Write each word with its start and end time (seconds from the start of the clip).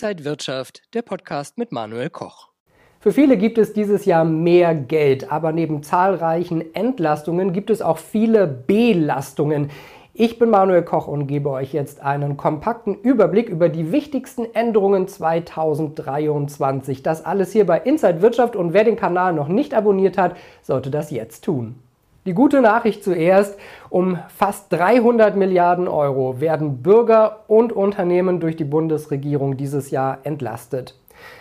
Inside 0.00 0.24
Wirtschaft, 0.24 0.82
der 0.94 1.02
Podcast 1.02 1.58
mit 1.58 1.72
Manuel 1.72 2.08
Koch. 2.08 2.50
Für 3.00 3.10
viele 3.10 3.36
gibt 3.36 3.58
es 3.58 3.72
dieses 3.72 4.04
Jahr 4.04 4.24
mehr 4.24 4.72
Geld, 4.76 5.32
aber 5.32 5.50
neben 5.50 5.82
zahlreichen 5.82 6.72
Entlastungen 6.72 7.52
gibt 7.52 7.68
es 7.68 7.82
auch 7.82 7.98
viele 7.98 8.46
Belastungen. 8.46 9.72
Ich 10.14 10.38
bin 10.38 10.50
Manuel 10.50 10.84
Koch 10.84 11.08
und 11.08 11.26
gebe 11.26 11.50
euch 11.50 11.72
jetzt 11.72 12.00
einen 12.00 12.36
kompakten 12.36 12.94
Überblick 12.94 13.48
über 13.48 13.68
die 13.68 13.90
wichtigsten 13.90 14.44
Änderungen 14.54 15.08
2023. 15.08 17.02
Das 17.02 17.24
alles 17.24 17.50
hier 17.50 17.66
bei 17.66 17.80
Inside 17.80 18.22
Wirtschaft 18.22 18.54
und 18.54 18.74
wer 18.74 18.84
den 18.84 18.94
Kanal 18.94 19.32
noch 19.32 19.48
nicht 19.48 19.74
abonniert 19.74 20.16
hat, 20.16 20.36
sollte 20.62 20.92
das 20.92 21.10
jetzt 21.10 21.42
tun. 21.42 21.74
Die 22.28 22.34
gute 22.34 22.60
Nachricht 22.60 23.02
zuerst, 23.02 23.58
um 23.88 24.18
fast 24.28 24.70
300 24.74 25.34
Milliarden 25.34 25.88
Euro 25.88 26.42
werden 26.42 26.82
Bürger 26.82 27.44
und 27.46 27.72
Unternehmen 27.72 28.38
durch 28.38 28.54
die 28.54 28.64
Bundesregierung 28.64 29.56
dieses 29.56 29.90
Jahr 29.90 30.18
entlastet. 30.24 30.94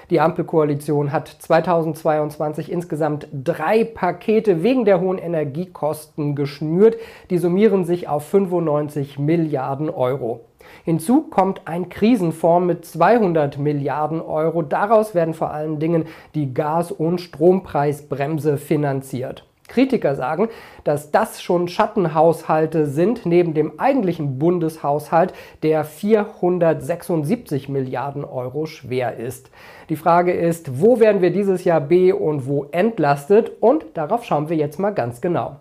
Die 0.10 0.22
Ampelkoalition 0.22 1.12
hat 1.12 1.28
2022 1.28 2.72
insgesamt 2.72 3.28
drei 3.34 3.84
Pakete 3.84 4.64
wegen 4.64 4.86
der 4.86 5.02
hohen 5.02 5.18
Energiekosten 5.18 6.38
geschnürt. 6.38 6.96
Die 7.32 7.38
summieren 7.38 7.84
sich 7.84 8.08
auf 8.08 8.24
95 8.24 9.20
Milliarden 9.20 9.90
Euro. 9.90 10.46
Hinzu 10.86 11.24
kommt 11.24 11.64
ein 11.66 11.90
Krisenfonds 11.90 12.66
mit 12.66 12.86
200 12.86 13.58
Milliarden 13.58 14.22
Euro. 14.22 14.62
Daraus 14.62 15.14
werden 15.14 15.34
vor 15.34 15.52
allen 15.52 15.80
Dingen 15.80 16.06
die 16.34 16.54
Gas- 16.54 16.94
und 16.94 17.20
Strompreisbremse 17.20 18.56
finanziert. 18.56 19.47
Kritiker 19.68 20.16
sagen, 20.16 20.50
dass 20.84 21.12
das 21.12 21.42
schon 21.42 21.68
Schattenhaushalte 21.68 22.86
sind 22.86 23.26
neben 23.26 23.54
dem 23.54 23.80
eigentlichen 23.80 24.40
Bundeshaushalt, 24.40 25.34
der 25.64 25.84
476 25.84 27.70
Milliarden 27.70 28.24
Euro 28.24 28.66
schwer 28.66 29.18
ist. 29.18 29.50
Die 29.90 29.96
Frage 29.96 30.34
ist, 30.34 30.82
wo 30.82 31.00
werden 31.00 31.22
wir 31.22 31.32
dieses 31.32 31.64
Jahr 31.64 31.82
B 31.82 32.12
und 32.12 32.48
wo 32.48 32.66
entlastet? 32.72 33.52
Und 33.60 33.86
darauf 33.94 34.24
schauen 34.24 34.50
wir 34.50 34.58
jetzt 34.58 34.80
mal 34.80 34.92
ganz 34.92 35.22
genau. 35.22 35.58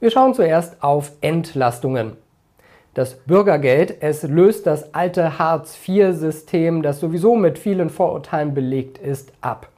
Wir 0.00 0.10
schauen 0.10 0.34
zuerst 0.34 0.82
auf 0.82 1.12
Entlastungen. 1.20 2.16
Das 2.94 3.14
Bürgergeld, 3.14 4.02
es 4.02 4.22
löst 4.22 4.66
das 4.66 4.92
alte 4.92 5.38
Hartz-IV-System, 5.38 6.82
das 6.82 7.00
sowieso 7.00 7.36
mit 7.36 7.58
vielen 7.58 7.88
Vorurteilen 7.88 8.52
belegt 8.52 8.98
ist, 8.98 9.32
ab. 9.40 9.68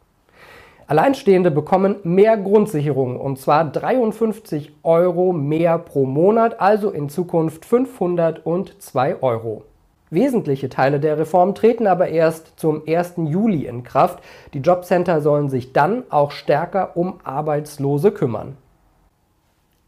Alleinstehende 0.87 1.51
bekommen 1.51 1.97
mehr 2.03 2.37
Grundsicherung 2.37 3.19
und 3.19 3.39
zwar 3.39 3.65
53 3.71 4.73
Euro 4.83 5.33
mehr 5.33 5.79
pro 5.79 6.05
Monat, 6.05 6.61
also 6.61 6.91
in 6.91 7.09
Zukunft 7.09 7.65
502 7.65 9.23
Euro. 9.23 9.65
Wesentliche 10.11 10.69
Teile 10.69 11.01
der 11.01 11.19
Reform 11.19 11.55
treten 11.55 11.87
aber 11.87 12.09
erst 12.09 12.59
zum 12.61 12.83
1. 12.87 13.15
Juli 13.17 13.67
in 13.67 13.83
Kraft. 13.83 14.23
Die 14.53 14.61
Jobcenter 14.61 15.21
sollen 15.21 15.49
sich 15.49 15.73
dann 15.73 16.05
auch 16.11 16.31
stärker 16.31 16.97
um 16.97 17.15
Arbeitslose 17.25 18.13
kümmern. 18.13 18.57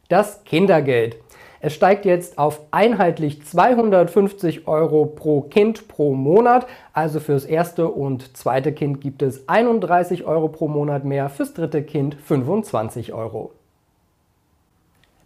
Das 0.08 0.42
Kindergeld. 0.44 1.16
Es 1.60 1.74
steigt 1.74 2.04
jetzt 2.04 2.38
auf 2.38 2.60
einheitlich 2.70 3.44
250 3.44 4.68
Euro 4.68 5.06
pro 5.06 5.40
Kind 5.42 5.88
pro 5.88 6.14
Monat. 6.14 6.66
Also 6.92 7.20
fürs 7.20 7.44
erste 7.44 7.88
und 7.88 8.36
zweite 8.36 8.72
Kind 8.72 9.00
gibt 9.00 9.22
es 9.22 9.48
31 9.48 10.24
Euro 10.24 10.48
pro 10.48 10.68
Monat 10.68 11.04
mehr, 11.04 11.28
fürs 11.28 11.54
dritte 11.54 11.82
Kind 11.82 12.14
25 12.14 13.12
Euro. 13.12 13.52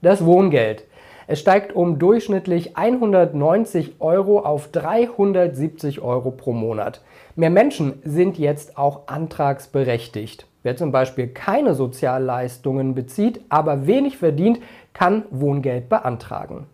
Das 0.02 0.24
Wohngeld. 0.24 0.84
Es 1.30 1.38
steigt 1.38 1.76
um 1.76 2.00
durchschnittlich 2.00 2.76
190 2.76 4.00
Euro 4.00 4.40
auf 4.40 4.66
370 4.72 6.00
Euro 6.00 6.32
pro 6.32 6.52
Monat. 6.52 7.02
Mehr 7.36 7.50
Menschen 7.50 8.02
sind 8.02 8.36
jetzt 8.36 8.76
auch 8.76 9.06
antragsberechtigt. 9.06 10.46
Wer 10.64 10.76
zum 10.76 10.90
Beispiel 10.90 11.28
keine 11.28 11.74
Sozialleistungen 11.74 12.96
bezieht, 12.96 13.42
aber 13.48 13.86
wenig 13.86 14.18
verdient, 14.18 14.58
kann 14.92 15.22
Wohngeld 15.30 15.88
beantragen. 15.88 16.66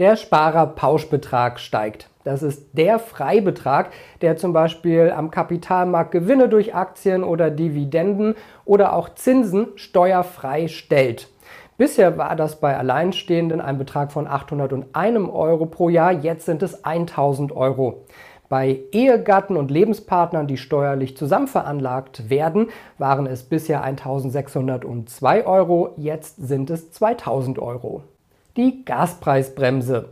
Der 0.00 0.16
Sparerpauschbetrag 0.16 1.60
steigt. 1.60 2.08
Das 2.24 2.42
ist 2.42 2.70
der 2.72 2.98
Freibetrag, 2.98 3.92
der 4.20 4.36
zum 4.36 4.52
Beispiel 4.52 5.12
am 5.16 5.30
Kapitalmarkt 5.30 6.10
Gewinne 6.10 6.48
durch 6.48 6.74
Aktien 6.74 7.22
oder 7.22 7.52
Dividenden 7.52 8.34
oder 8.64 8.94
auch 8.94 9.14
Zinsen 9.14 9.68
steuerfrei 9.76 10.66
stellt. 10.66 11.28
Bisher 11.82 12.16
war 12.16 12.36
das 12.36 12.60
bei 12.60 12.78
Alleinstehenden 12.78 13.60
ein 13.60 13.76
Betrag 13.76 14.12
von 14.12 14.28
801 14.28 15.28
Euro 15.32 15.66
pro 15.66 15.88
Jahr, 15.88 16.12
jetzt 16.12 16.46
sind 16.46 16.62
es 16.62 16.84
1000 16.84 17.50
Euro. 17.50 18.04
Bei 18.48 18.78
Ehegatten 18.92 19.56
und 19.56 19.72
Lebenspartnern, 19.72 20.46
die 20.46 20.58
steuerlich 20.58 21.16
zusammenveranlagt 21.16 22.30
werden, 22.30 22.68
waren 22.98 23.26
es 23.26 23.42
bisher 23.42 23.82
1602 23.82 25.44
Euro, 25.44 25.94
jetzt 25.96 26.36
sind 26.36 26.70
es 26.70 26.92
2000 26.92 27.58
Euro. 27.58 28.04
Die 28.56 28.84
Gaspreisbremse. 28.84 30.10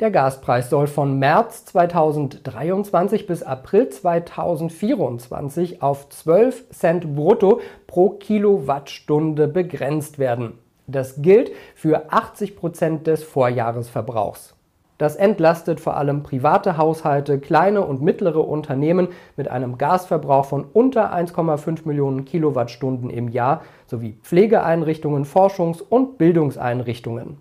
Der 0.00 0.10
Gaspreis 0.10 0.68
soll 0.68 0.86
von 0.86 1.18
März 1.18 1.64
2023 1.64 3.26
bis 3.26 3.42
April 3.42 3.88
2024 3.88 5.80
auf 5.80 6.10
12 6.10 6.68
Cent 6.68 7.16
brutto 7.16 7.62
pro 7.86 8.10
Kilowattstunde 8.10 9.48
begrenzt 9.48 10.18
werden. 10.18 10.58
Das 10.86 11.20
gilt 11.20 11.50
für 11.74 12.12
80 12.12 12.56
Prozent 12.56 13.06
des 13.06 13.22
Vorjahresverbrauchs. 13.22 14.56
Das 14.98 15.16
entlastet 15.16 15.78
vor 15.78 15.96
allem 15.96 16.22
private 16.22 16.78
Haushalte, 16.78 17.38
kleine 17.38 17.84
und 17.84 18.00
mittlere 18.00 18.48
Unternehmen 18.48 19.08
mit 19.36 19.48
einem 19.48 19.76
Gasverbrauch 19.76 20.46
von 20.46 20.64
unter 20.72 21.14
1,5 21.14 21.80
Millionen 21.84 22.24
Kilowattstunden 22.24 23.10
im 23.10 23.28
Jahr 23.28 23.62
sowie 23.86 24.16
Pflegeeinrichtungen, 24.22 25.26
Forschungs- 25.26 25.82
und 25.82 26.16
Bildungseinrichtungen. 26.16 27.36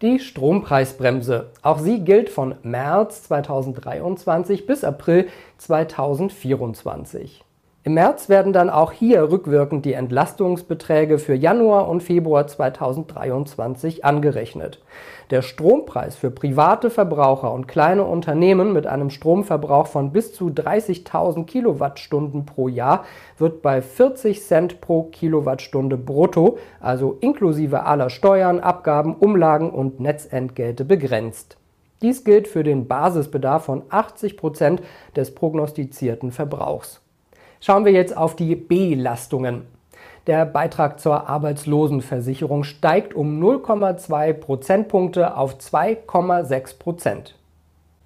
Die 0.00 0.18
Strompreisbremse. 0.18 1.50
Auch 1.60 1.78
sie 1.78 2.02
gilt 2.02 2.30
von 2.30 2.54
März 2.62 3.24
2023 3.24 4.64
bis 4.66 4.82
April 4.82 5.28
2024. 5.58 7.44
Im 7.82 7.94
März 7.94 8.28
werden 8.28 8.52
dann 8.52 8.68
auch 8.68 8.92
hier 8.92 9.32
rückwirkend 9.32 9.86
die 9.86 9.94
Entlastungsbeträge 9.94 11.18
für 11.18 11.32
Januar 11.32 11.88
und 11.88 12.02
Februar 12.02 12.46
2023 12.46 14.04
angerechnet. 14.04 14.82
Der 15.30 15.40
Strompreis 15.40 16.14
für 16.14 16.30
private 16.30 16.90
Verbraucher 16.90 17.50
und 17.54 17.68
kleine 17.68 18.04
Unternehmen 18.04 18.74
mit 18.74 18.86
einem 18.86 19.08
Stromverbrauch 19.08 19.86
von 19.86 20.12
bis 20.12 20.34
zu 20.34 20.48
30.000 20.48 21.46
Kilowattstunden 21.46 22.44
pro 22.44 22.68
Jahr 22.68 23.06
wird 23.38 23.62
bei 23.62 23.80
40 23.80 24.42
Cent 24.44 24.82
pro 24.82 25.04
Kilowattstunde 25.04 25.96
brutto, 25.96 26.58
also 26.80 27.16
inklusive 27.22 27.86
aller 27.86 28.10
Steuern, 28.10 28.60
Abgaben, 28.60 29.14
Umlagen 29.14 29.70
und 29.70 30.00
Netzentgelte 30.00 30.84
begrenzt. 30.84 31.56
Dies 32.02 32.24
gilt 32.24 32.46
für 32.46 32.62
den 32.62 32.88
Basisbedarf 32.88 33.64
von 33.64 33.84
80 33.88 34.36
Prozent 34.36 34.82
des 35.16 35.34
prognostizierten 35.34 36.30
Verbrauchs. 36.30 36.99
Schauen 37.62 37.84
wir 37.84 37.92
jetzt 37.92 38.16
auf 38.16 38.36
die 38.36 38.56
Belastungen. 38.56 39.66
Der 40.26 40.46
Beitrag 40.46 40.98
zur 40.98 41.28
Arbeitslosenversicherung 41.28 42.64
steigt 42.64 43.12
um 43.12 43.38
0,2 43.38 44.32
Prozentpunkte 44.32 45.36
auf 45.36 45.58
2,6 45.58 46.78
Prozent. 46.78 47.36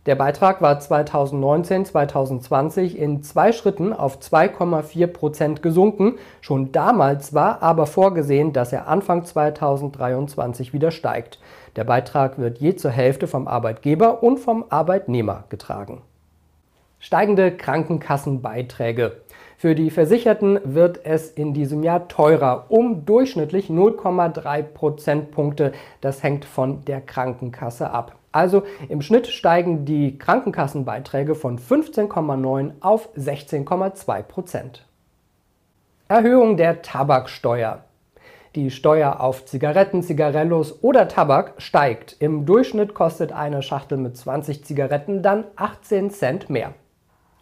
Der 0.07 0.17
Beitrag 0.17 0.61
war 0.61 0.81
2019-2020 0.81 2.97
in 2.97 3.23
zwei 3.23 3.53
Schritten 3.53 3.93
auf 3.93 4.19
2,4 4.19 5.07
Prozent 5.07 5.63
gesunken. 5.63 6.17
Schon 6.41 6.73
damals 6.73 7.33
war 7.33 7.63
aber 7.63 7.87
vorgesehen, 7.87 8.53
dass 8.53 8.73
er 8.73 8.89
Anfang 8.89 9.25
2023 9.25 10.73
wieder 10.73 10.91
steigt. 10.91 11.39
Der 11.77 11.85
Beitrag 11.85 12.39
wird 12.39 12.59
je 12.59 12.75
zur 12.75 12.91
Hälfte 12.91 13.29
vom 13.29 13.47
Arbeitgeber 13.47 14.25
und 14.25 14.41
vom 14.41 14.65
Arbeitnehmer 14.69 15.45
getragen. 15.49 16.03
Steigende 17.05 17.55
Krankenkassenbeiträge. 17.55 19.21
Für 19.59 19.75
die 19.75 19.91
Versicherten 19.91 20.59
wird 20.65 21.05
es 21.05 21.29
in 21.29 21.53
diesem 21.53 21.83
Jahr 21.83 22.09
teurer, 22.09 22.65
um 22.71 23.05
durchschnittlich 23.05 23.69
0,3 23.69 24.63
Prozentpunkte. 24.63 25.73
Das 26.01 26.23
hängt 26.23 26.47
von 26.47 26.83
der 26.87 27.03
Krankenkasse 27.03 27.91
ab. 27.91 28.17
Also 28.33 28.63
im 28.89 29.03
Schnitt 29.03 29.27
steigen 29.27 29.85
die 29.85 30.17
Krankenkassenbeiträge 30.17 31.35
von 31.35 31.59
15,9 31.59 32.73
auf 32.81 33.11
16,2 33.19 34.23
Prozent. 34.23 34.87
Erhöhung 36.09 36.57
der 36.57 36.81
Tabaksteuer. 36.81 37.85
Die 38.55 38.71
Steuer 38.71 39.21
auf 39.21 39.45
Zigaretten, 39.45 40.03
Zigarellos 40.03 40.83
oder 40.83 41.07
Tabak 41.07 41.53
steigt. 41.59 42.17
Im 42.19 42.47
Durchschnitt 42.47 42.95
kostet 42.95 43.31
eine 43.31 43.61
Schachtel 43.61 43.99
mit 43.99 44.17
20 44.17 44.65
Zigaretten 44.65 45.23
dann 45.23 45.45
18 45.57 46.09
Cent 46.09 46.49
mehr. 46.49 46.73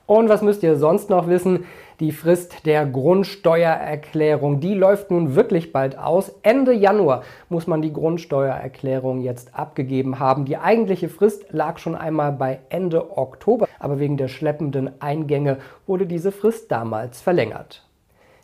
Und 0.07 0.29
was 0.29 0.43
müsst 0.43 0.63
ihr 0.63 0.77
sonst 0.77 1.11
noch 1.11 1.27
wissen? 1.29 1.65
Die 2.01 2.13
Frist 2.13 2.67
der 2.67 2.85
Grundsteuererklärung, 2.87 4.61
die 4.61 4.75
läuft 4.75 5.11
nun 5.11 5.35
wirklich 5.37 5.73
bald 5.73 5.97
aus. 5.97 6.35
Ende 6.43 6.73
Januar 6.73 7.23
muss 7.49 7.69
man 7.69 7.81
die 7.81 7.93
Grundsteuererklärung 7.93 9.21
jetzt 9.21 9.55
abgegeben 9.55 10.19
haben. 10.19 10.45
Die 10.45 10.57
eigentliche 10.57 11.09
Frist 11.09 11.53
lag 11.53 11.79
schon 11.79 11.95
einmal 11.95 12.33
bei 12.33 12.59
Ende 12.71 13.17
Oktober. 13.17 13.69
aber 13.79 14.01
wegen 14.01 14.17
der 14.17 14.27
schleppenden 14.29 15.01
Eingänge 15.01 15.59
wurde 15.87 16.07
diese 16.07 16.33
Frist 16.33 16.73
damals 16.73 17.21
verlängert. 17.21 17.87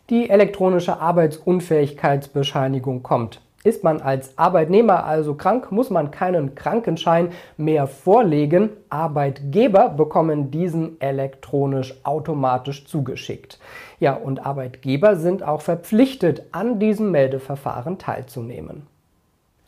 Die 0.09 0.29
elektronische 0.29 0.99
Arbeitsunfähigkeitsbescheinigung 0.99 3.03
kommt. 3.03 3.41
Ist 3.63 3.83
man 3.83 4.01
als 4.01 4.37
Arbeitnehmer 4.37 5.03
also 5.03 5.33
krank, 5.33 5.71
muss 5.71 5.89
man 5.89 6.11
keinen 6.11 6.55
Krankenschein 6.55 7.31
mehr 7.57 7.87
vorlegen. 7.87 8.69
Arbeitgeber 8.89 9.89
bekommen 9.89 10.49
diesen 10.49 10.99
elektronisch 11.01 11.93
automatisch 12.03 12.85
zugeschickt. 12.85 13.59
Ja, 13.99 14.13
und 14.13 14.45
Arbeitgeber 14.45 15.17
sind 15.17 15.43
auch 15.43 15.61
verpflichtet, 15.61 16.43
an 16.53 16.79
diesem 16.79 17.11
Meldeverfahren 17.11 17.97
teilzunehmen. 17.97 18.87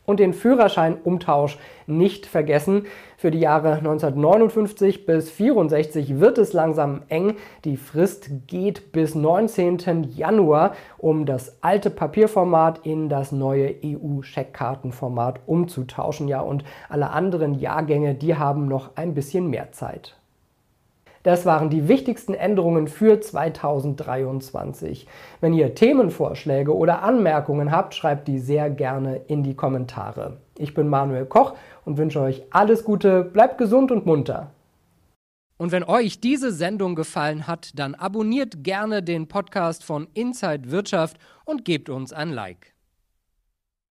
Und 0.04 0.18
den 0.18 0.34
Führerscheinumtausch 0.34 1.58
nicht 1.86 2.26
vergessen. 2.26 2.86
Für 3.16 3.30
die 3.30 3.38
Jahre 3.38 3.74
1959 3.74 5.06
bis 5.06 5.30
64 5.30 6.18
wird 6.18 6.38
es 6.38 6.52
langsam 6.52 7.02
eng. 7.08 7.36
Die 7.64 7.76
Frist 7.76 8.30
geht 8.48 8.92
bis 8.92 9.14
19. 9.14 10.04
Januar, 10.14 10.74
um 10.98 11.24
das 11.24 11.62
alte 11.62 11.90
Papierformat 11.90 12.84
in 12.84 13.08
das 13.08 13.30
neue 13.30 13.74
EU-Scheckkartenformat 13.84 15.40
umzutauschen. 15.46 16.26
Ja, 16.26 16.40
und 16.40 16.64
alle 16.88 17.10
anderen 17.10 17.54
Jahrgänge, 17.54 18.14
die 18.14 18.36
haben 18.36 18.66
noch 18.66 18.96
ein 18.96 19.14
bisschen 19.14 19.50
mehr 19.50 19.72
Zeit. 19.72 20.16
Das 21.22 21.46
waren 21.46 21.70
die 21.70 21.86
wichtigsten 21.86 22.34
Änderungen 22.34 22.88
für 22.88 23.20
2023. 23.20 25.06
Wenn 25.40 25.52
ihr 25.52 25.74
Themenvorschläge 25.74 26.76
oder 26.76 27.02
Anmerkungen 27.02 27.70
habt, 27.70 27.94
schreibt 27.94 28.26
die 28.26 28.40
sehr 28.40 28.70
gerne 28.70 29.20
in 29.28 29.44
die 29.44 29.54
Kommentare. 29.54 30.38
Ich 30.58 30.74
bin 30.74 30.88
Manuel 30.88 31.26
Koch 31.26 31.54
und 31.84 31.96
wünsche 31.96 32.20
euch 32.20 32.42
alles 32.50 32.84
Gute, 32.84 33.22
bleibt 33.22 33.58
gesund 33.58 33.92
und 33.92 34.04
munter. 34.04 34.50
Und 35.58 35.70
wenn 35.70 35.84
euch 35.84 36.20
diese 36.20 36.50
Sendung 36.50 36.96
gefallen 36.96 37.46
hat, 37.46 37.78
dann 37.78 37.94
abonniert 37.94 38.64
gerne 38.64 39.00
den 39.00 39.28
Podcast 39.28 39.84
von 39.84 40.08
Inside 40.12 40.72
Wirtschaft 40.72 41.18
und 41.44 41.64
gebt 41.64 41.88
uns 41.88 42.12
ein 42.12 42.30
Like. 42.30 42.71